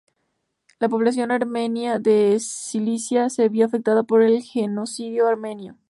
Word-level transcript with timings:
La 0.79 0.89
población 0.89 1.29
armenia 1.29 1.99
de 1.99 2.35
Cilicia 2.39 3.29
se 3.29 3.49
vio 3.49 3.67
afectada 3.67 4.01
por 4.01 4.23
el 4.23 4.41
genocidio 4.41 5.27
armenio. 5.27 5.77